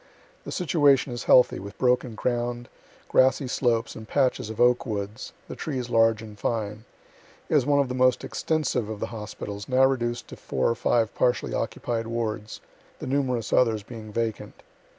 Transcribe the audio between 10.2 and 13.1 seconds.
to four or five partially occupied wards, the